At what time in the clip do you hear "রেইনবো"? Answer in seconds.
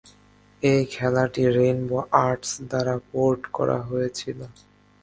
1.55-1.97